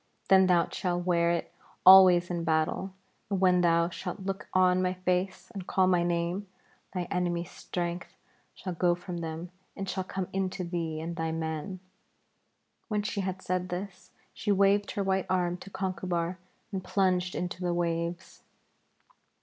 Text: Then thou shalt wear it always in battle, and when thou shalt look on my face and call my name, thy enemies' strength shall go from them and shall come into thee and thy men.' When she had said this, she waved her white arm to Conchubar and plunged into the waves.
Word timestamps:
Then 0.29 0.47
thou 0.47 0.67
shalt 0.69 1.05
wear 1.05 1.29
it 1.29 1.53
always 1.85 2.31
in 2.31 2.43
battle, 2.43 2.95
and 3.29 3.39
when 3.39 3.61
thou 3.61 3.89
shalt 3.91 4.21
look 4.21 4.49
on 4.51 4.81
my 4.81 4.95
face 4.95 5.51
and 5.53 5.67
call 5.67 5.85
my 5.85 6.01
name, 6.01 6.47
thy 6.91 7.03
enemies' 7.11 7.51
strength 7.51 8.17
shall 8.55 8.73
go 8.73 8.95
from 8.95 9.17
them 9.17 9.51
and 9.77 9.87
shall 9.87 10.03
come 10.03 10.27
into 10.33 10.63
thee 10.63 10.99
and 11.01 11.15
thy 11.17 11.31
men.' 11.31 11.81
When 12.87 13.03
she 13.03 13.21
had 13.21 13.43
said 13.43 13.69
this, 13.69 14.09
she 14.33 14.51
waved 14.51 14.89
her 14.93 15.03
white 15.03 15.27
arm 15.29 15.57
to 15.57 15.69
Conchubar 15.69 16.39
and 16.71 16.83
plunged 16.83 17.35
into 17.35 17.61
the 17.61 17.71
waves. 17.71 18.41